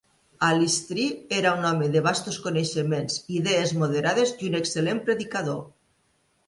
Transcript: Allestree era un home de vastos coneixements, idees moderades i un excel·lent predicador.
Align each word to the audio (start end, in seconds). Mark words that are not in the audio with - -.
Allestree 0.45 1.05
era 1.41 1.51
un 1.59 1.67
home 1.73 1.89
de 1.97 2.03
vastos 2.07 2.39
coneixements, 2.47 3.21
idees 3.41 3.75
moderades 3.85 4.35
i 4.43 4.53
un 4.53 4.63
excel·lent 4.63 5.05
predicador. 5.11 5.67